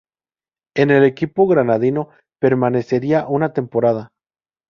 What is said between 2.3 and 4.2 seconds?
permanecería una temporada.